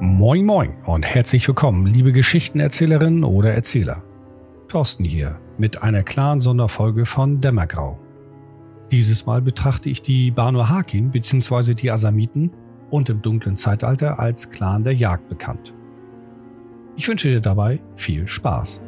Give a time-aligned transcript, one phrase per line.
[0.00, 4.04] Moin Moin und herzlich willkommen, liebe Geschichtenerzählerinnen oder Erzähler.
[4.68, 7.98] Thorsten hier mit einer klaren Sonderfolge von Dämmergrau.
[8.92, 11.74] Dieses Mal betrachte ich die Banu Hakim bzw.
[11.74, 12.52] die Asamiten
[12.90, 15.74] und im dunklen Zeitalter als Clan der Jagd bekannt.
[16.94, 18.80] Ich wünsche dir dabei viel Spaß.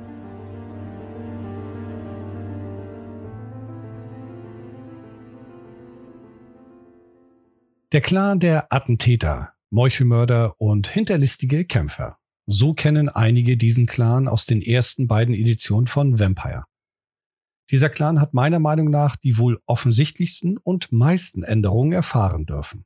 [7.90, 12.18] Der Clan der Attentäter, Meuchelmörder und hinterlistige Kämpfer.
[12.46, 16.64] So kennen einige diesen Clan aus den ersten beiden Editionen von Vampire.
[17.70, 22.84] Dieser Clan hat meiner Meinung nach die wohl offensichtlichsten und meisten Änderungen erfahren dürfen.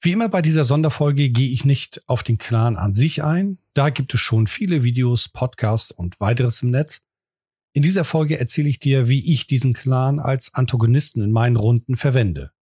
[0.00, 3.90] Wie immer bei dieser Sonderfolge gehe ich nicht auf den Clan an sich ein, da
[3.90, 7.00] gibt es schon viele Videos, Podcasts und weiteres im Netz.
[7.74, 11.96] In dieser Folge erzähle ich dir, wie ich diesen Clan als Antagonisten in meinen Runden
[11.96, 12.52] verwende.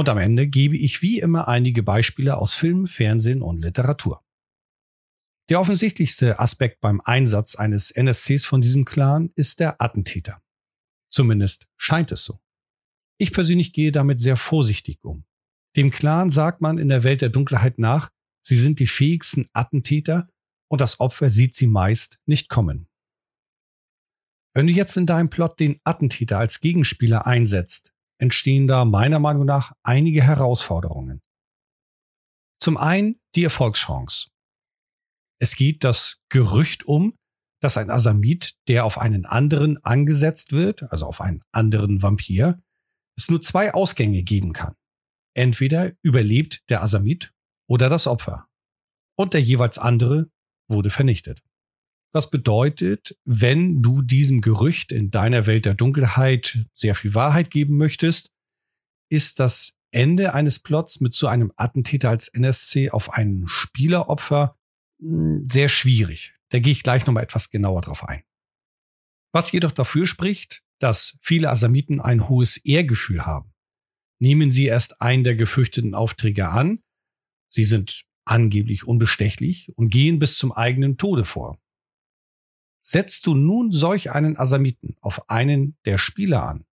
[0.00, 4.24] Und am Ende gebe ich wie immer einige Beispiele aus Film, Fernsehen und Literatur.
[5.50, 10.42] Der offensichtlichste Aspekt beim Einsatz eines NSCs von diesem Clan ist der Attentäter.
[11.10, 12.40] Zumindest scheint es so.
[13.18, 15.26] Ich persönlich gehe damit sehr vorsichtig um.
[15.76, 18.08] Dem Clan sagt man in der Welt der Dunkelheit nach,
[18.40, 20.30] sie sind die fähigsten Attentäter
[20.70, 22.88] und das Opfer sieht sie meist nicht kommen.
[24.54, 29.44] Wenn du jetzt in deinem Plot den Attentäter als Gegenspieler einsetzt, entstehen da meiner Meinung
[29.44, 31.20] nach einige Herausforderungen.
[32.60, 34.28] Zum einen die Erfolgschance.
[35.40, 37.16] Es geht das Gerücht um,
[37.62, 42.60] dass ein Asamit, der auf einen anderen angesetzt wird, also auf einen anderen Vampir,
[43.16, 44.74] es nur zwei Ausgänge geben kann.
[45.34, 47.32] Entweder überlebt der Asamit
[47.68, 48.46] oder das Opfer.
[49.16, 50.30] Und der jeweils andere
[50.68, 51.42] wurde vernichtet.
[52.12, 57.76] Was bedeutet, wenn du diesem Gerücht in deiner Welt der Dunkelheit sehr viel Wahrheit geben
[57.76, 58.32] möchtest,
[59.10, 64.56] ist das Ende eines Plots mit so einem Attentäter als NSC auf ein Spieleropfer
[65.00, 66.34] hm, sehr schwierig.
[66.50, 68.22] Da gehe ich gleich nochmal etwas genauer drauf ein.
[69.32, 73.52] Was jedoch dafür spricht, dass viele Asamiten ein hohes Ehrgefühl haben.
[74.18, 76.82] Nehmen sie erst einen der gefürchteten Aufträge an,
[77.48, 81.58] sie sind angeblich unbestechlich und gehen bis zum eigenen Tode vor.
[82.82, 86.64] Setzt du nun solch einen Asamiten auf einen der Spieler an,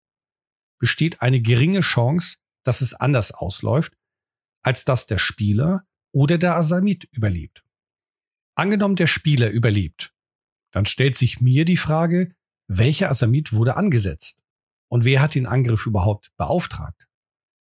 [0.79, 3.97] besteht eine geringe Chance, dass es anders ausläuft,
[4.63, 7.65] als dass der Spieler oder der Asamit überlebt.
[8.55, 10.15] Angenommen, der Spieler überlebt,
[10.73, 12.35] dann stellt sich mir die Frage,
[12.69, 14.41] welcher Asamit wurde angesetzt
[14.89, 17.07] und wer hat den Angriff überhaupt beauftragt?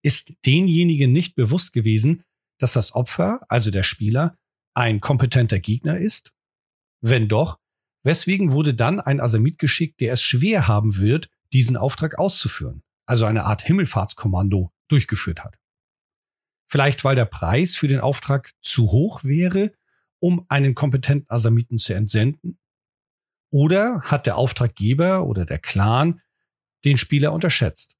[0.02, 2.22] Ist denjenigen nicht bewusst gewesen,
[2.58, 4.36] dass das Opfer, also der Spieler,
[4.74, 6.34] ein kompetenter Gegner ist?
[7.00, 7.58] Wenn doch,
[8.04, 13.24] Weswegen wurde dann ein Asamit geschickt, der es schwer haben wird, diesen Auftrag auszuführen, also
[13.24, 15.58] eine Art Himmelfahrtskommando durchgeführt hat.
[16.70, 19.72] Vielleicht weil der Preis für den Auftrag zu hoch wäre,
[20.20, 22.58] um einen kompetenten Asamiten zu entsenden?
[23.50, 26.20] Oder hat der Auftraggeber oder der Clan
[26.84, 27.96] den Spieler unterschätzt?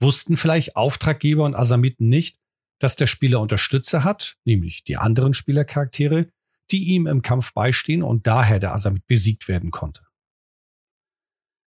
[0.00, 2.38] Wussten vielleicht Auftraggeber und Asamiten nicht,
[2.78, 6.30] dass der Spieler Unterstützer hat, nämlich die anderen Spielercharaktere,
[6.70, 10.02] die ihm im Kampf beistehen und daher der Asamit besiegt werden konnte.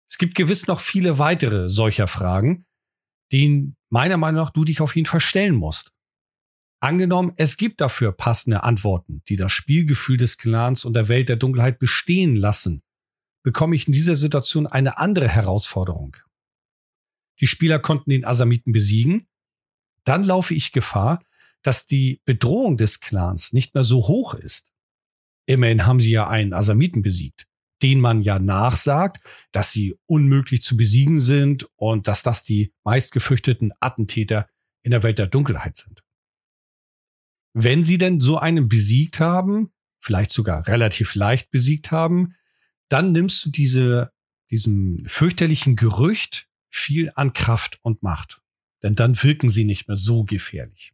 [0.09, 2.65] Es gibt gewiss noch viele weitere solcher Fragen,
[3.31, 5.93] denen meiner Meinung nach du dich auf jeden Fall stellen musst.
[6.81, 11.35] Angenommen, es gibt dafür passende Antworten, die das Spielgefühl des Clans und der Welt der
[11.35, 12.81] Dunkelheit bestehen lassen,
[13.43, 16.17] bekomme ich in dieser Situation eine andere Herausforderung.
[17.39, 19.27] Die Spieler konnten den Asamiten besiegen,
[20.03, 21.23] dann laufe ich Gefahr,
[21.61, 24.70] dass die Bedrohung des Clans nicht mehr so hoch ist.
[25.51, 27.45] Immerhin haben sie ja einen Asamiten besiegt,
[27.83, 33.73] den man ja nachsagt, dass sie unmöglich zu besiegen sind und dass das die meistgefürchteten
[33.81, 34.47] Attentäter
[34.81, 36.03] in der Welt der Dunkelheit sind.
[37.53, 42.35] Wenn sie denn so einen besiegt haben, vielleicht sogar relativ leicht besiegt haben,
[42.87, 44.13] dann nimmst du diese,
[44.51, 48.41] diesem fürchterlichen Gerücht viel an Kraft und Macht.
[48.83, 50.93] Denn dann wirken sie nicht mehr so gefährlich.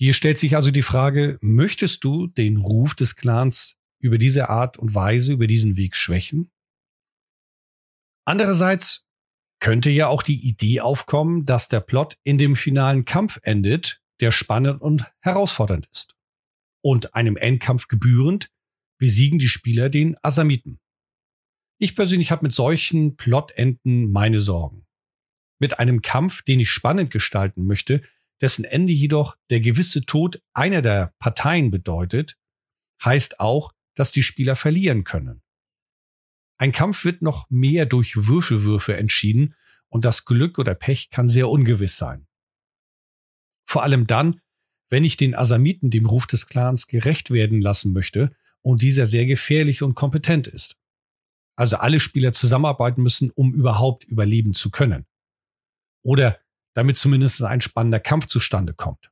[0.00, 4.78] Hier stellt sich also die Frage, möchtest du den Ruf des Clans über diese Art
[4.78, 6.52] und Weise, über diesen Weg schwächen?
[8.24, 9.06] Andererseits
[9.60, 14.30] könnte ja auch die Idee aufkommen, dass der Plot in dem finalen Kampf endet, der
[14.30, 16.14] spannend und herausfordernd ist.
[16.80, 18.52] Und einem Endkampf gebührend
[18.98, 20.78] besiegen die Spieler den Asamiten.
[21.80, 24.86] Ich persönlich habe mit solchen Plotenden meine Sorgen.
[25.60, 28.02] Mit einem Kampf, den ich spannend gestalten möchte,
[28.40, 32.36] dessen Ende jedoch der gewisse Tod einer der Parteien bedeutet,
[33.04, 35.42] heißt auch, dass die Spieler verlieren können.
[36.56, 39.54] Ein Kampf wird noch mehr durch Würfelwürfe entschieden
[39.88, 42.26] und das Glück oder Pech kann sehr ungewiss sein.
[43.64, 44.40] Vor allem dann,
[44.88, 49.26] wenn ich den Asamiten dem Ruf des Clans gerecht werden lassen möchte und dieser sehr
[49.26, 50.76] gefährlich und kompetent ist.
[51.56, 55.06] Also alle Spieler zusammenarbeiten müssen, um überhaupt überleben zu können.
[56.02, 56.40] Oder
[56.78, 59.10] damit zumindest ein spannender Kampf zustande kommt.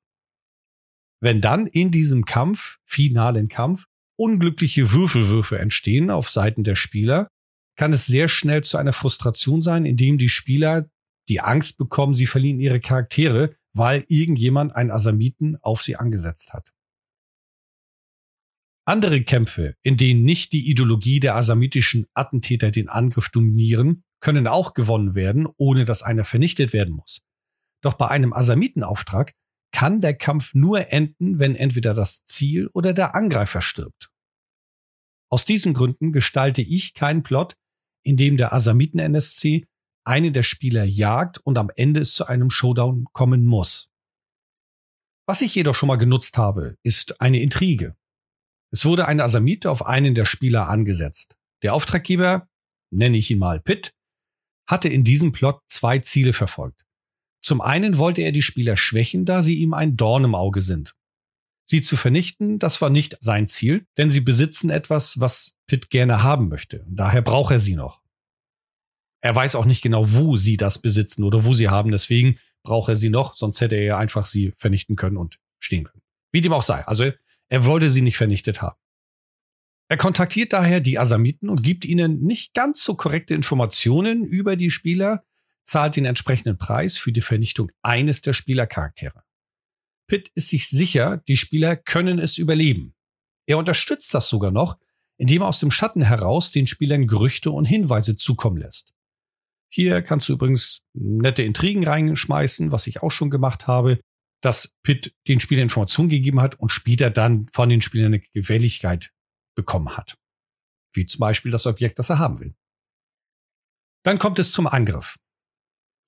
[1.20, 3.86] Wenn dann in diesem Kampf, finalen Kampf,
[4.16, 7.28] unglückliche Würfelwürfe entstehen auf Seiten der Spieler,
[7.76, 10.88] kann es sehr schnell zu einer Frustration sein, indem die Spieler
[11.28, 16.72] die Angst bekommen, sie verlieren ihre Charaktere, weil irgendjemand einen Asamiten auf sie angesetzt hat.
[18.84, 24.72] Andere Kämpfe, in denen nicht die Ideologie der asamitischen Attentäter den Angriff dominieren, können auch
[24.72, 27.26] gewonnen werden, ohne dass einer vernichtet werden muss.
[27.82, 29.34] Doch bei einem Asamitenauftrag
[29.72, 34.10] kann der Kampf nur enden, wenn entweder das Ziel oder der Angreifer stirbt.
[35.30, 37.56] Aus diesen Gründen gestalte ich keinen Plot,
[38.04, 39.66] in dem der Asamiten-NSC
[40.06, 43.90] einen der Spieler jagt und am Ende es zu einem Showdown kommen muss.
[45.28, 47.96] Was ich jedoch schon mal genutzt habe, ist eine Intrige.
[48.72, 51.36] Es wurde ein Asamit auf einen der Spieler angesetzt.
[51.62, 52.48] Der Auftraggeber,
[52.92, 53.92] nenne ich ihn mal Pitt,
[54.68, 56.85] hatte in diesem Plot zwei Ziele verfolgt.
[57.46, 60.96] Zum einen wollte er die Spieler schwächen, da sie ihm ein Dorn im Auge sind.
[61.64, 66.24] Sie zu vernichten, das war nicht sein Ziel, denn sie besitzen etwas, was Pitt gerne
[66.24, 66.84] haben möchte.
[66.88, 68.02] Daher braucht er sie noch.
[69.20, 71.92] Er weiß auch nicht genau, wo sie das besitzen oder wo sie haben.
[71.92, 75.84] Deswegen braucht er sie noch, sonst hätte er ja einfach sie vernichten können und stehen
[75.84, 76.02] können.
[76.32, 76.84] Wie dem auch sei.
[76.84, 77.12] Also
[77.48, 78.76] er wollte sie nicht vernichtet haben.
[79.88, 84.70] Er kontaktiert daher die Asamiten und gibt ihnen nicht ganz so korrekte Informationen über die
[84.70, 85.22] Spieler,
[85.66, 89.22] zahlt den entsprechenden Preis für die Vernichtung eines der Spielercharaktere.
[90.08, 92.94] Pitt ist sich sicher, die Spieler können es überleben.
[93.46, 94.78] Er unterstützt das sogar noch,
[95.18, 98.92] indem er aus dem Schatten heraus den Spielern Gerüchte und Hinweise zukommen lässt.
[99.68, 104.00] Hier kannst du übrigens nette Intrigen reinschmeißen, was ich auch schon gemacht habe,
[104.42, 109.10] dass Pitt den Spielern Informationen gegeben hat und später dann von den Spielern eine Gefälligkeit
[109.56, 110.16] bekommen hat.
[110.92, 112.54] Wie zum Beispiel das Objekt, das er haben will.
[114.04, 115.16] Dann kommt es zum Angriff.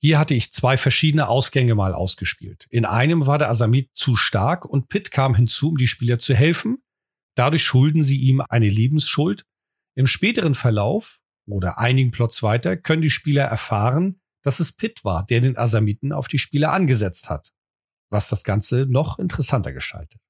[0.00, 2.67] Hier hatte ich zwei verschiedene Ausgänge mal ausgespielt.
[2.71, 6.35] In einem war der Asamit zu stark und Pitt kam hinzu, um die Spieler zu
[6.35, 6.83] helfen.
[7.35, 9.45] Dadurch schulden sie ihm eine Lebensschuld.
[9.97, 15.27] Im späteren Verlauf oder einigen Plots weiter können die Spieler erfahren, dass es Pitt war,
[15.27, 17.53] der den Asamiten auf die Spieler angesetzt hat,
[18.11, 20.21] was das Ganze noch interessanter gestaltet.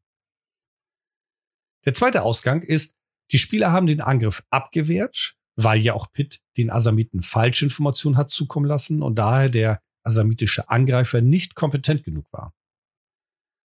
[1.85, 2.97] Der zweite Ausgang ist,
[3.33, 8.31] die Spieler haben den Angriff abgewehrt, weil ja auch Pitt den Asamiten falsche Informationen hat
[8.31, 12.55] zukommen lassen und daher der asamitische Angreifer nicht kompetent genug war.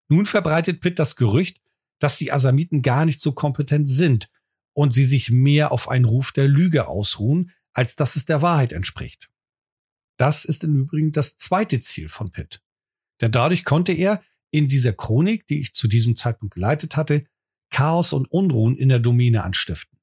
[0.09, 1.61] Nun verbreitet Pitt das Gerücht,
[1.99, 4.31] dass die Asamiten gar nicht so kompetent sind
[4.73, 8.73] und sie sich mehr auf einen Ruf der Lüge ausruhen, als dass es der Wahrheit
[8.73, 9.29] entspricht.
[10.17, 12.61] Das ist im Übrigen das zweite Ziel von Pitt.
[13.21, 17.25] Denn dadurch konnte er in dieser Chronik, die ich zu diesem Zeitpunkt geleitet hatte,
[17.69, 19.99] Chaos und Unruhen in der Domäne anstiften.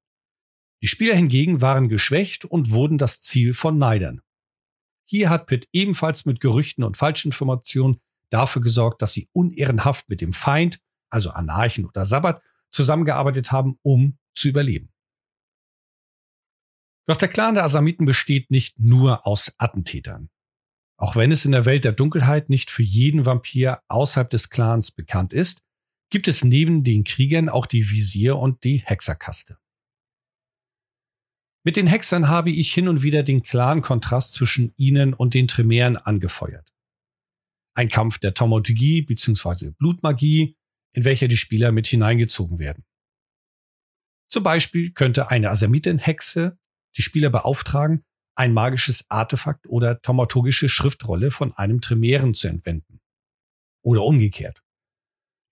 [0.82, 4.22] Die Spieler hingegen waren geschwächt und wurden das Ziel von Neidern.
[5.04, 8.00] Hier hat Pitt ebenfalls mit Gerüchten und Falschinformationen
[8.30, 10.80] dafür gesorgt, dass sie unehrenhaft mit dem Feind,
[11.10, 14.92] also Anarchen oder Sabbat, zusammengearbeitet haben, um zu überleben.
[17.06, 20.30] Doch der Clan der Asamiten besteht nicht nur aus Attentätern.
[20.96, 24.92] Auch wenn es in der Welt der Dunkelheit nicht für jeden Vampir außerhalb des Clans
[24.92, 25.62] bekannt ist,
[26.10, 29.59] gibt es neben den Kriegern auch die Visier und die Hexerkaste.
[31.62, 35.46] Mit den Hexern habe ich hin und wieder den klaren Kontrast zwischen ihnen und den
[35.46, 36.72] Tremeren angefeuert.
[37.74, 39.70] Ein Kampf der Taumaturgie bzw.
[39.70, 40.56] Blutmagie,
[40.92, 42.84] in welcher die Spieler mit hineingezogen werden.
[44.28, 46.58] Zum Beispiel könnte eine Asamitin-Hexe
[46.96, 53.00] die Spieler beauftragen, ein magisches Artefakt oder taumaturgische Schriftrolle von einem Tremeren zu entwenden.
[53.82, 54.62] Oder umgekehrt.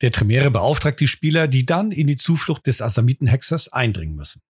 [0.00, 4.43] Der Tremere beauftragt die Spieler, die dann in die Zuflucht des Asamiten-Hexers eindringen müssen.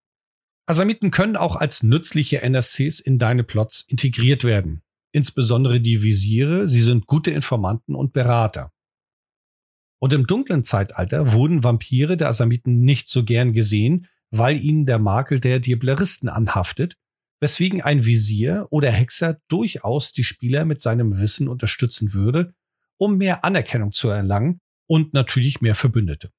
[0.69, 4.83] Asamiten können auch als nützliche NSCs in deine Plots integriert werden.
[5.13, 8.71] Insbesondere die Visiere, sie sind gute Informanten und Berater.
[9.99, 14.99] Und im dunklen Zeitalter wurden Vampire der Asamiten nicht so gern gesehen, weil ihnen der
[14.99, 16.99] Makel der Diableristen anhaftet,
[17.41, 22.53] weswegen ein Visier oder Hexer durchaus die Spieler mit seinem Wissen unterstützen würde,
[22.99, 26.31] um mehr Anerkennung zu erlangen und natürlich mehr Verbündete.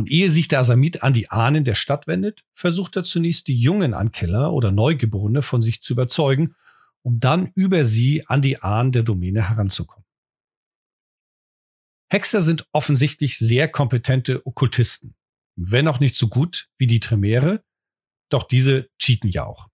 [0.00, 3.56] Und ehe sich der Asamit an die Ahnen der Stadt wendet, versucht er zunächst die
[3.56, 6.54] jungen Ankiller oder Neugeborene von sich zu überzeugen,
[7.02, 10.06] um dann über sie an die Ahnen der Domäne heranzukommen.
[12.08, 15.14] Hexer sind offensichtlich sehr kompetente Okkultisten
[15.60, 17.62] wenn auch nicht so gut wie die Tremere,
[18.30, 19.68] doch diese cheaten ja auch.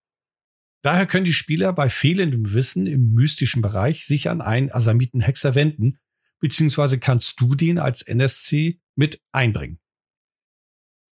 [0.83, 5.99] Daher können die Spieler bei fehlendem Wissen im mystischen Bereich sich an einen Asamiten-Hexer wenden,
[6.41, 9.79] beziehungsweise kannst du den als NSC mit einbringen.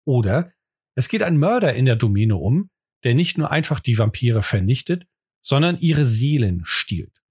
[0.06, 0.52] Oder
[0.94, 2.70] es geht ein Mörder in der Domäne um,
[3.04, 5.06] der nicht nur einfach die Vampire vernichtet,
[5.42, 7.22] sondern ihre Seelen stiehlt.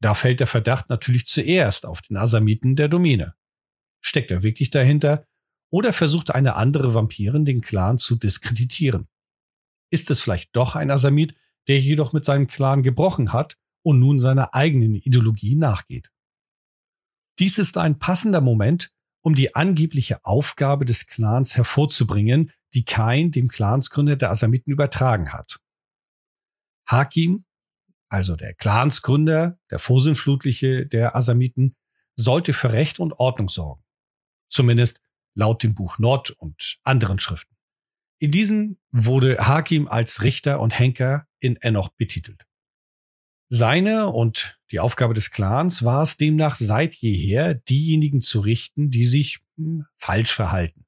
[0.00, 3.34] Da fällt der Verdacht natürlich zuerst auf den Asamiten der Domäne.
[4.00, 5.26] Steckt er wirklich dahinter
[5.70, 9.08] oder versucht eine andere Vampirin den Clan zu diskreditieren?
[9.90, 11.34] Ist es vielleicht doch ein Asamit,
[11.68, 16.10] der jedoch mit seinem Clan gebrochen hat und nun seiner eigenen Ideologie nachgeht?
[17.38, 18.92] Dies ist ein passender Moment,
[19.26, 25.58] um die angebliche Aufgabe des Clans hervorzubringen, die Kain dem Clansgründer der Asamiten übertragen hat.
[26.86, 27.44] Hakim,
[28.08, 31.74] also der Clansgründer, der Vorsinnflutliche der Asamiten,
[32.14, 33.82] sollte für Recht und Ordnung sorgen.
[34.48, 35.00] Zumindest
[35.34, 37.56] laut dem Buch Nord und anderen Schriften.
[38.20, 42.46] In diesen wurde Hakim als Richter und Henker in Enoch betitelt.
[43.48, 49.06] Seine und die Aufgabe des Clans war es demnach seit jeher, diejenigen zu richten, die
[49.06, 50.84] sich hm, falsch verhalten.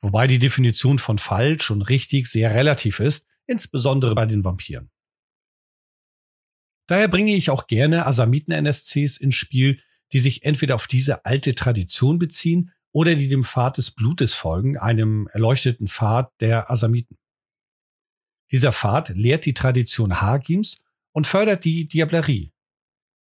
[0.00, 4.90] Wobei die Definition von falsch und richtig sehr relativ ist, insbesondere bei den Vampiren.
[6.86, 9.80] Daher bringe ich auch gerne Asamiten-NSCs ins Spiel,
[10.12, 14.76] die sich entweder auf diese alte Tradition beziehen oder die dem Pfad des Blutes folgen,
[14.78, 17.16] einem erleuchteten Pfad der Asamiten.
[18.50, 22.52] Dieser Pfad lehrt die Tradition Hakims und fördert die Diablerie.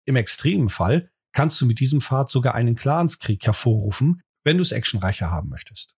[0.07, 4.73] Im extremen Fall kannst du mit diesem Pfad sogar einen Clanskrieg hervorrufen, wenn du es
[4.73, 5.95] actionreicher haben möchtest.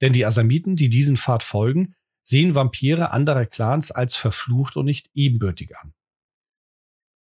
[0.00, 1.94] Denn die Asamiten, die diesen Pfad folgen,
[2.24, 5.94] sehen Vampire anderer Clans als verflucht und nicht ebenbürtig an.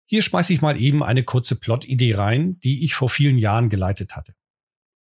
[0.07, 4.17] Hier schmeiße ich mal eben eine kurze Plot-Idee rein, die ich vor vielen Jahren geleitet
[4.17, 4.35] hatte.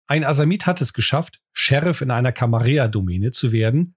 [0.07, 3.95] Ein Asamit hat es geschafft, Sheriff in einer Camarilla-Domäne zu werden.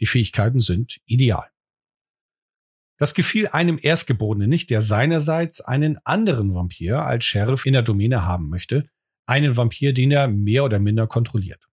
[0.00, 1.50] Die Fähigkeiten sind ideal.
[2.96, 8.24] Das gefiel einem Erstgeborenen nicht, der seinerseits einen anderen Vampir als Sheriff in der Domäne
[8.24, 8.88] haben möchte,
[9.26, 11.66] einen Vampir, den er mehr oder minder kontrolliert.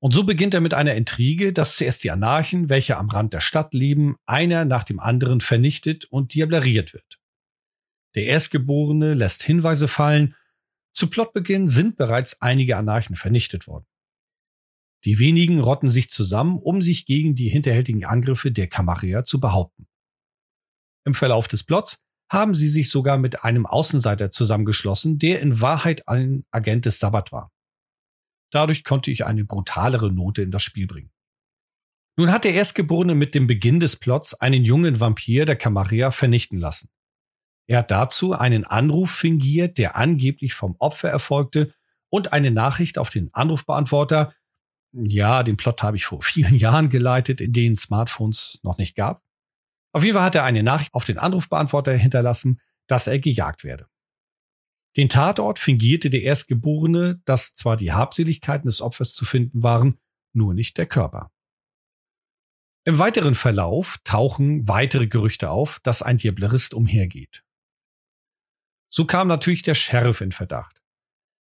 [0.00, 3.40] Und so beginnt er mit einer Intrige, dass zuerst die Anarchen, welche am Rand der
[3.40, 7.18] Stadt leben, einer nach dem anderen vernichtet und diableriert wird.
[8.14, 10.34] Der Erstgeborene lässt Hinweise fallen,
[10.92, 13.86] zu Plotbeginn sind bereits einige Anarchen vernichtet worden.
[15.04, 19.86] Die wenigen rotten sich zusammen, um sich gegen die hinterhältigen Angriffe der Camarilla zu behaupten.
[21.04, 26.08] Im Verlauf des Plots haben sie sich sogar mit einem Außenseiter zusammengeschlossen, der in Wahrheit
[26.08, 27.52] ein Agent des Sabbat war.
[28.50, 31.10] Dadurch konnte ich eine brutalere Note in das Spiel bringen.
[32.16, 36.60] Nun hat der Erstgeborene mit dem Beginn des Plots einen jungen Vampir der Camarilla vernichten
[36.60, 36.88] lassen.
[37.66, 41.74] Er hat dazu einen Anruf fingiert, der angeblich vom Opfer erfolgte
[42.10, 44.32] und eine Nachricht auf den Anrufbeantworter.
[44.92, 49.23] Ja, den Plot habe ich vor vielen Jahren geleitet, in denen Smartphones noch nicht gab.
[49.94, 53.86] Auf jeden Fall hat er eine Nachricht auf den Anrufbeantworter hinterlassen, dass er gejagt werde.
[54.96, 59.98] Den Tatort fingierte der Erstgeborene, dass zwar die Habseligkeiten des Opfers zu finden waren,
[60.32, 61.30] nur nicht der Körper.
[62.84, 67.44] Im weiteren Verlauf tauchen weitere Gerüchte auf, dass ein Diablerist umhergeht.
[68.92, 70.82] So kam natürlich der Sheriff in Verdacht.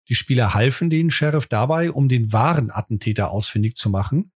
[0.09, 4.33] Die Spieler halfen den Sheriff dabei, um den wahren Attentäter ausfindig zu machen,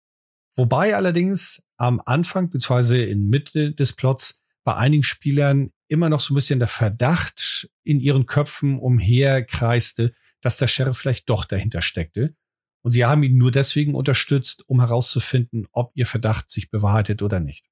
[0.57, 3.09] wobei allerdings am Anfang bzw.
[3.09, 7.99] in Mitte des Plots bei einigen Spielern immer noch so ein bisschen der Verdacht in
[7.99, 12.35] ihren Köpfen umherkreiste, dass der Sheriff vielleicht doch dahinter steckte.
[12.83, 17.39] Und sie haben ihn nur deswegen unterstützt, um herauszufinden, ob ihr Verdacht sich bewahrheitet oder
[17.39, 17.65] nicht.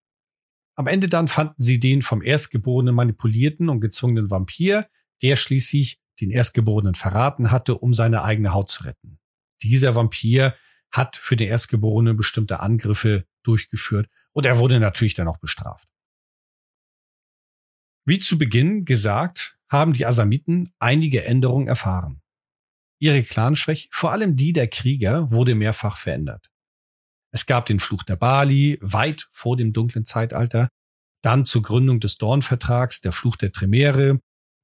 [0.75, 4.87] Am Ende dann fanden sie den vom Erstgeborenen manipulierten und gezwungenen Vampir,
[5.21, 9.19] der schließlich den Erstgeborenen verraten hatte, um seine eigene Haut zu retten.
[9.61, 10.55] Dieser Vampir
[10.89, 15.87] hat für den Erstgeborenen bestimmte Angriffe durchgeführt und er wurde natürlich dann auch bestraft.
[18.05, 22.21] Wie zu Beginn gesagt, haben die Asamiten einige Änderungen erfahren.
[22.99, 26.49] Ihre Clanschwäche, vor allem die der Krieger, wurde mehrfach verändert.
[27.31, 30.69] Es gab den Fluch der Bali weit vor dem dunklen Zeitalter,
[31.21, 34.19] dann zur Gründung des Dornvertrags der Fluch der Tremere,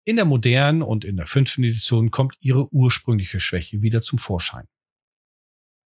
[0.06, 4.68] in der modernen und in der fünften Edition kommt ihre ursprüngliche Schwäche wieder zum Vorschein.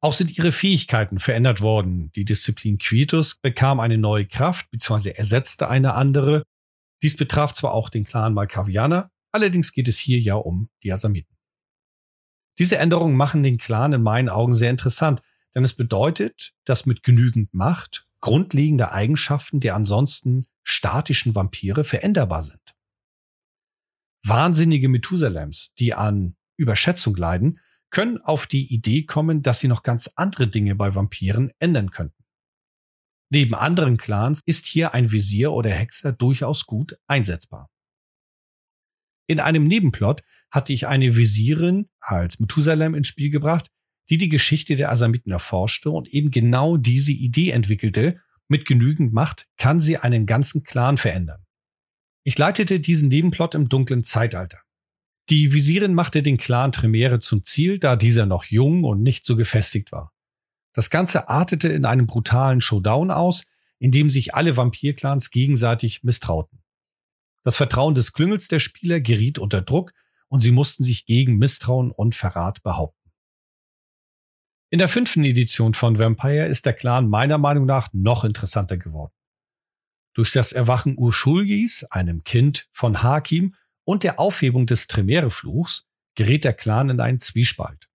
[0.00, 2.12] Auch sind ihre Fähigkeiten verändert worden.
[2.12, 5.10] Die Disziplin Quitus bekam eine neue Kraft bzw.
[5.10, 6.44] ersetzte eine andere.
[7.02, 11.36] Dies betraf zwar auch den Clan Malkavianer, allerdings geht es hier ja um die Asamiten.
[12.58, 15.20] Diese Änderungen machen den Clan in meinen Augen sehr interessant,
[15.54, 22.74] denn es bedeutet, dass mit genügend Macht grundlegende Eigenschaften der ansonsten statischen Vampire veränderbar sind.
[24.24, 30.10] Wahnsinnige Methusalems, die an Überschätzung leiden, können auf die Idee kommen, dass sie noch ganz
[30.16, 32.24] andere Dinge bei Vampiren ändern könnten.
[33.30, 37.68] Neben anderen Clans ist hier ein Visier oder Hexer durchaus gut einsetzbar.
[39.26, 43.70] In einem Nebenplot hatte ich eine Visierin als Methusalem ins Spiel gebracht,
[44.08, 49.46] die die Geschichte der Asamiten erforschte und eben genau diese Idee entwickelte, mit genügend Macht
[49.58, 51.44] kann sie einen ganzen Clan verändern.
[52.24, 54.60] Ich leitete diesen Nebenplot im dunklen Zeitalter.
[55.30, 59.36] Die Visierin machte den Clan Tremere zum Ziel, da dieser noch jung und nicht so
[59.36, 60.12] gefestigt war.
[60.72, 63.44] Das Ganze artete in einem brutalen Showdown aus,
[63.78, 66.62] in dem sich alle Vampirclans gegenseitig misstrauten.
[67.44, 69.92] Das Vertrauen des Klüngels der Spieler geriet unter Druck
[70.28, 73.10] und sie mussten sich gegen Misstrauen und Verrat behaupten.
[74.70, 79.12] In der fünften Edition von Vampire ist der Clan meiner Meinung nach noch interessanter geworden.
[80.14, 83.54] Durch das Erwachen Urschulgis, einem Kind von Hakim,
[83.88, 87.88] und der Aufhebung des Tremere-Fluchs gerät der Clan in einen Zwiespalt.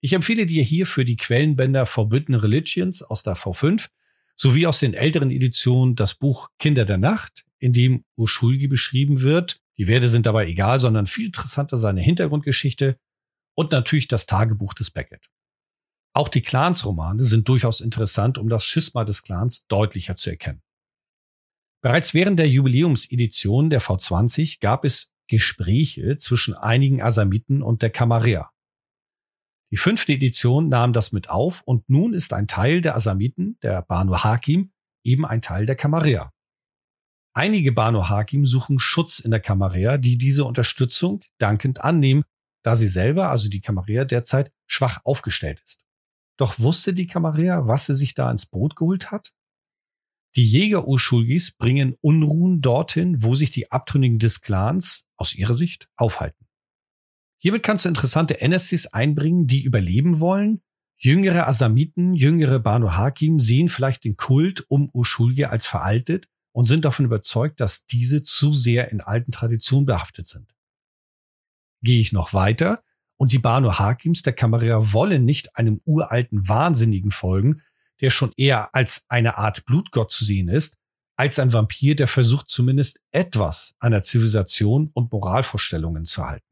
[0.00, 3.90] Ich empfehle dir hierfür die Quellenbänder Forbidden Religions aus der V5
[4.34, 9.60] sowie aus den älteren Editionen das Buch Kinder der Nacht, in dem Urschulgi beschrieben wird.
[9.78, 12.98] Die Werte sind dabei egal, sondern viel interessanter seine Hintergrundgeschichte
[13.54, 15.30] und natürlich das Tagebuch des Beckett.
[16.12, 20.63] Auch die Clans-Romane sind durchaus interessant, um das Schisma des Clans deutlicher zu erkennen.
[21.84, 28.50] Bereits während der Jubiläumsedition der V20 gab es Gespräche zwischen einigen Asamiten und der Camarilla.
[29.70, 33.82] Die fünfte Edition nahm das mit auf und nun ist ein Teil der Asamiten, der
[33.82, 34.72] Banu Hakim,
[35.04, 36.32] eben ein Teil der Camarilla.
[37.34, 42.24] Einige Banu Hakim suchen Schutz in der Camarilla, die diese Unterstützung dankend annehmen,
[42.62, 45.84] da sie selber, also die Camarilla, derzeit schwach aufgestellt ist.
[46.38, 49.34] Doch wusste die Camarilla, was sie sich da ins Boot geholt hat?
[50.36, 56.46] Die Jäger-Uschulgis bringen Unruhen dorthin, wo sich die Abtrünnigen des Clans aus ihrer Sicht aufhalten.
[57.38, 60.62] Hiermit kannst du interessante NSCs einbringen, die überleben wollen.
[60.96, 66.84] Jüngere Asamiten, jüngere Banu Hakim sehen vielleicht den Kult um Ushulgi als veraltet und sind
[66.84, 70.54] davon überzeugt, dass diese zu sehr in alten Traditionen behaftet sind.
[71.82, 72.82] Gehe ich noch weiter,
[73.16, 77.62] und die Banu Hakims der Kamera wollen nicht einem uralten Wahnsinnigen folgen,
[78.00, 80.76] der schon eher als eine Art Blutgott zu sehen ist,
[81.16, 86.44] als ein Vampir, der versucht zumindest etwas an der Zivilisation und Moralvorstellungen zu halten.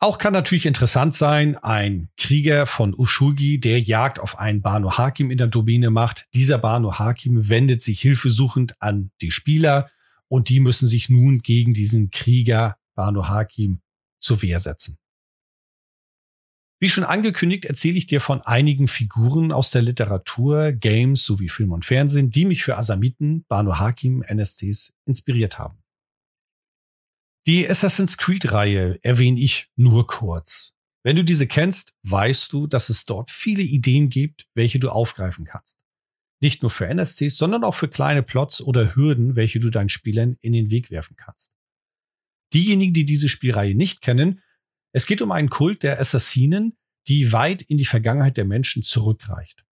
[0.00, 5.32] Auch kann natürlich interessant sein, ein Krieger von Ushulgi, der Jagd auf einen Banu Hakim
[5.32, 6.28] in der Domäne macht.
[6.34, 9.90] Dieser Banu Hakim wendet sich hilfesuchend an die Spieler
[10.28, 13.80] und die müssen sich nun gegen diesen Krieger Banu Hakim
[14.20, 14.98] zur Wehr setzen.
[16.80, 21.72] Wie schon angekündigt, erzähle ich dir von einigen Figuren aus der Literatur, Games sowie Film
[21.72, 25.82] und Fernsehen, die mich für Asamiten, Banu Hakim, NSCs inspiriert haben.
[27.48, 30.72] Die Assassin's Creed-Reihe erwähne ich nur kurz.
[31.02, 35.44] Wenn du diese kennst, weißt du, dass es dort viele Ideen gibt, welche du aufgreifen
[35.46, 35.78] kannst.
[36.40, 40.36] Nicht nur für NSCs, sondern auch für kleine Plots oder Hürden, welche du deinen Spielern
[40.40, 41.50] in den Weg werfen kannst.
[42.54, 44.42] Diejenigen, die diese Spielreihe nicht kennen,
[44.92, 49.64] es geht um einen Kult der Assassinen, die weit in die Vergangenheit der Menschen zurückreicht.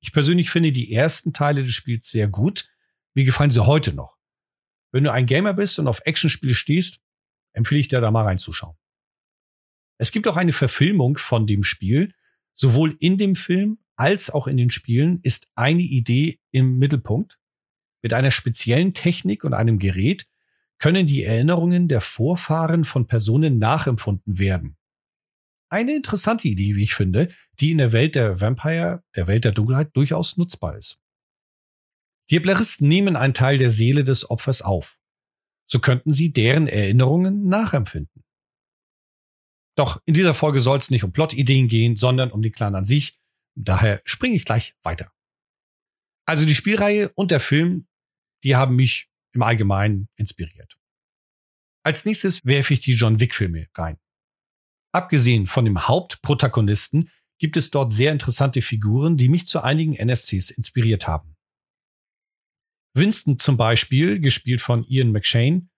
[0.00, 2.68] Ich persönlich finde die ersten Teile des Spiels sehr gut.
[3.14, 4.16] Mir gefallen sie heute noch.
[4.92, 7.00] Wenn du ein Gamer bist und auf Actionspiele stehst,
[7.52, 8.76] empfehle ich dir da mal reinzuschauen.
[9.98, 12.12] Es gibt auch eine Verfilmung von dem Spiel.
[12.54, 17.38] Sowohl in dem Film als auch in den Spielen ist eine Idee im Mittelpunkt.
[18.02, 20.26] Mit einer speziellen Technik und einem Gerät,
[20.78, 24.76] können die Erinnerungen der Vorfahren von Personen nachempfunden werden.
[25.68, 29.52] Eine interessante Idee, wie ich finde, die in der Welt der Vampire, der Welt der
[29.52, 31.00] Dunkelheit durchaus nutzbar ist.
[32.30, 34.98] Die Hebleristen nehmen einen Teil der Seele des Opfers auf.
[35.68, 38.24] So könnten sie deren Erinnerungen nachempfinden.
[39.76, 42.84] Doch in dieser Folge soll es nicht um Plotideen gehen, sondern um den Clan an
[42.84, 43.20] sich.
[43.54, 45.12] Daher springe ich gleich weiter.
[46.26, 47.86] Also die Spielreihe und der Film,
[48.42, 50.76] die haben mich im Allgemeinen inspiriert.
[51.84, 53.98] Als nächstes werfe ich die John Wick-Filme rein.
[54.92, 60.50] Abgesehen von dem Hauptprotagonisten gibt es dort sehr interessante Figuren, die mich zu einigen NSCs
[60.50, 61.36] inspiriert haben.
[62.94, 65.68] Winston zum Beispiel, gespielt von Ian McShane.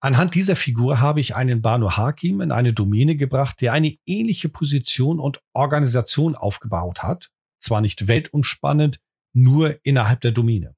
[0.00, 4.48] Anhand dieser Figur habe ich einen Banu Hakim in eine Domäne gebracht, der eine ähnliche
[4.48, 7.30] Position und Organisation aufgebaut hat.
[7.58, 9.00] Zwar nicht weltumspannend,
[9.32, 10.76] nur innerhalb der Domäne.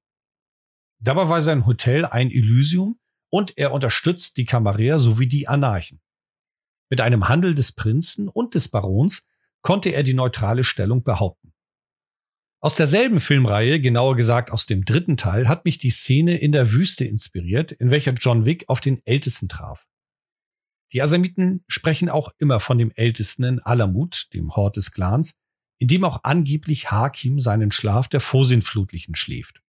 [1.00, 2.98] Dabei war sein Hotel ein Elysium
[3.30, 6.00] und er unterstützt die Kamarier sowie die Anarchen.
[6.90, 9.26] Mit einem Handel des Prinzen und des Barons
[9.62, 11.54] konnte er die neutrale Stellung behaupten.
[12.62, 16.72] Aus derselben Filmreihe, genauer gesagt aus dem dritten Teil, hat mich die Szene in der
[16.72, 19.86] Wüste inspiriert, in welcher John Wick auf den Ältesten traf.
[20.92, 25.34] Die Asamiten sprechen auch immer von dem Ältesten in Alamut, dem Hort des Clans,
[25.78, 29.62] in dem auch angeblich Hakim seinen Schlaf der Vorsinnflutlichen schläft.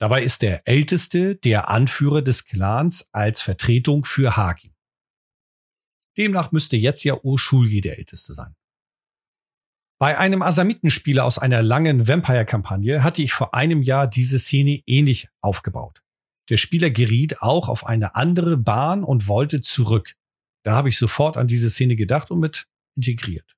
[0.00, 4.72] Dabei ist der Älteste der Anführer des Clans als Vertretung für Haki.
[6.16, 8.54] Demnach müsste jetzt ja Urshulgi der Älteste sein.
[10.00, 15.28] Bei einem Asamitenspieler aus einer langen Vampire-Kampagne hatte ich vor einem Jahr diese Szene ähnlich
[15.40, 16.02] aufgebaut.
[16.48, 20.14] Der Spieler geriet auch auf eine andere Bahn und wollte zurück.
[20.64, 23.57] Da habe ich sofort an diese Szene gedacht und mit integriert.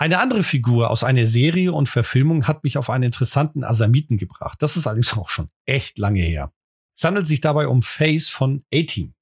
[0.00, 4.62] Eine andere Figur aus einer Serie und Verfilmung hat mich auf einen interessanten Asamiten gebracht.
[4.62, 6.52] Das ist allerdings auch schon echt lange her.
[6.96, 9.14] Es handelt sich dabei um Face von A-Team.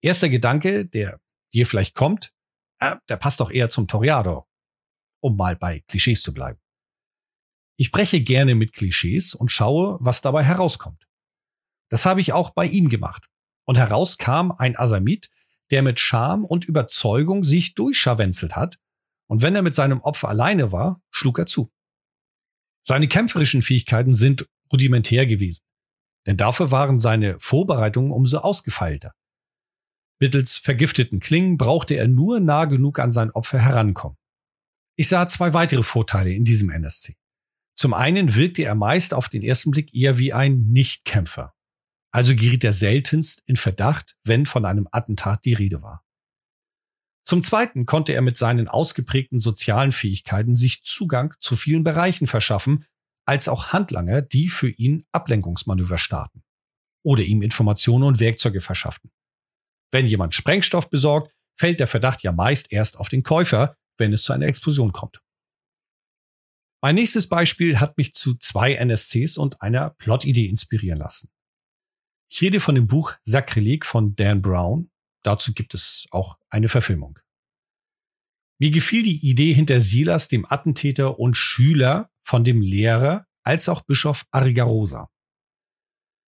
[0.00, 1.20] Erster Gedanke, der
[1.52, 2.32] hier vielleicht kommt,
[2.78, 4.48] äh, der passt doch eher zum Toriado,
[5.20, 6.58] um mal bei Klischees zu bleiben.
[7.76, 11.06] Ich breche gerne mit Klischees und schaue, was dabei herauskommt.
[11.90, 13.28] Das habe ich auch bei ihm gemacht.
[13.66, 15.28] Und heraus kam ein Asamit,
[15.70, 18.78] der mit Charme und Überzeugung sich durchscharwenzelt hat
[19.30, 21.70] und wenn er mit seinem Opfer alleine war, schlug er zu.
[22.84, 25.62] Seine kämpferischen Fähigkeiten sind rudimentär gewesen,
[26.26, 29.14] denn dafür waren seine Vorbereitungen umso ausgefeilter.
[30.20, 34.18] Mittels vergifteten Klingen brauchte er nur nah genug an sein Opfer herankommen.
[34.96, 37.14] Ich sah zwei weitere Vorteile in diesem NSC.
[37.76, 41.54] Zum einen wirkte er meist auf den ersten Blick eher wie ein Nichtkämpfer.
[42.10, 46.04] Also geriet er seltenst in Verdacht, wenn von einem Attentat die Rede war.
[47.24, 52.86] Zum Zweiten konnte er mit seinen ausgeprägten sozialen Fähigkeiten sich Zugang zu vielen Bereichen verschaffen,
[53.26, 56.42] als auch Handlanger, die für ihn Ablenkungsmanöver starten
[57.04, 59.10] oder ihm Informationen und Werkzeuge verschafften.
[59.92, 64.22] Wenn jemand Sprengstoff besorgt, fällt der Verdacht ja meist erst auf den Käufer, wenn es
[64.22, 65.20] zu einer Explosion kommt.
[66.82, 71.28] Mein nächstes Beispiel hat mich zu zwei NSCs und einer Plotidee inspirieren lassen.
[72.32, 74.89] Ich rede von dem Buch Sakrileg von Dan Brown
[75.22, 77.18] Dazu gibt es auch eine Verfilmung.
[78.58, 83.82] Mir gefiel die Idee hinter Silas, dem Attentäter und Schüler von dem Lehrer, als auch
[83.82, 85.10] Bischof Arigarosa.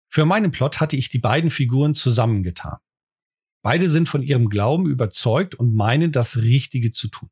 [0.09, 2.77] Für meinen Plot hatte ich die beiden Figuren zusammengetan.
[3.63, 7.29] Beide sind von ihrem Glauben überzeugt und meinen, das Richtige zu tun.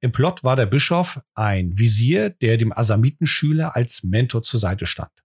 [0.00, 5.23] Im Plot war der Bischof ein Visier, der dem Asamitenschüler als Mentor zur Seite stand.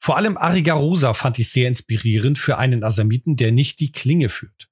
[0.00, 4.68] Vor allem Arigarosa fand ich sehr inspirierend für einen Asamiten, der nicht die Klinge führt.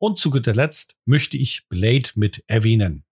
[0.00, 3.04] Und zu guter Letzt möchte ich Blade mit erwähnen.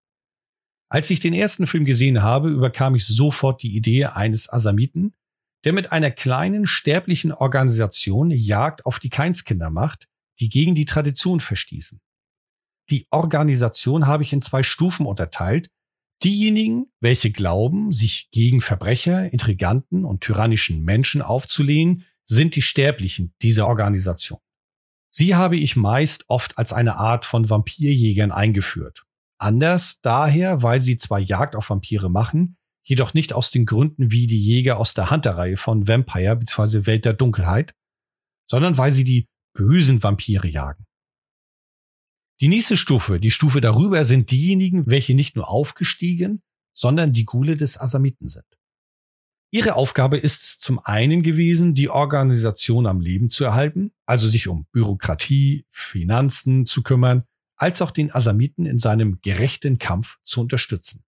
[0.89, 5.15] Als ich den ersten Film gesehen habe, überkam ich sofort die Idee eines Asamiten,
[5.65, 10.07] der mit einer kleinen sterblichen Organisation Jagd auf die Keinskinder macht,
[10.39, 12.01] die gegen die Tradition verstießen.
[12.91, 15.71] Die Organisation habe ich in zwei Stufen unterteilt,
[16.25, 23.67] Diejenigen, welche glauben, sich gegen Verbrecher, Intriganten und tyrannischen Menschen aufzulehnen, sind die Sterblichen dieser
[23.67, 24.41] Organisation.
[25.11, 29.07] Sie habe ich meist oft als eine Art von Vampirjägern eingeführt.
[29.39, 34.27] Anders daher, weil sie zwar Jagd auf Vampire machen, jedoch nicht aus den Gründen wie
[34.27, 36.87] die Jäger aus der Hunter-Reihe von Vampire bzw.
[36.87, 37.75] Welt der Dunkelheit,
[38.51, 40.87] sondern weil sie die bösen Vampire jagen.
[42.41, 46.43] Die nächste Stufe, die Stufe darüber, sind diejenigen, welche nicht nur aufgestiegen,
[46.75, 48.45] sondern die Gule des Asamiten sind.
[49.51, 54.49] Ihre Aufgabe ist es zum einen gewesen, die Organisation am Leben zu erhalten, also sich
[54.49, 57.25] um Bürokratie, Finanzen zu kümmern,
[57.57, 61.05] als auch den Asamiten in seinem gerechten Kampf zu unterstützen.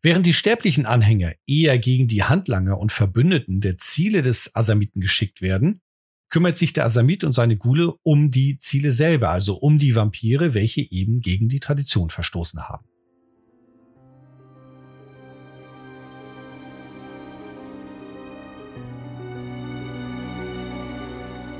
[0.00, 5.42] Während die sterblichen Anhänger eher gegen die Handlanger und Verbündeten der Ziele des Asamiten geschickt
[5.42, 5.82] werden,
[6.28, 10.54] kümmert sich der Asamit und seine Gule um die Ziele selber, also um die Vampire,
[10.54, 12.86] welche eben gegen die Tradition verstoßen haben.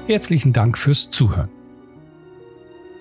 [0.07, 1.49] Herzlichen Dank fürs Zuhören.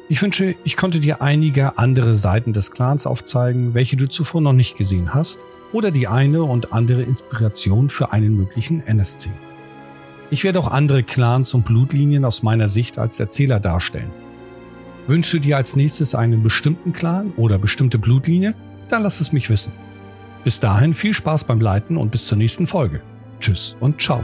[0.09, 4.53] Ich wünsche, ich konnte dir einige andere Seiten des Clans aufzeigen, welche du zuvor noch
[4.53, 5.39] nicht gesehen hast,
[5.71, 9.29] oder die eine und andere Inspiration für einen möglichen NSC.
[10.31, 14.11] Ich werde auch andere Clans und Blutlinien aus meiner Sicht als Erzähler darstellen.
[15.07, 18.55] Wünsche dir als nächstes einen bestimmten Clan oder bestimmte Blutlinie?
[18.89, 19.71] Dann lass es mich wissen.
[20.43, 23.01] Bis dahin viel Spaß beim Leiten und bis zur nächsten Folge.
[23.39, 24.23] Tschüss und ciao.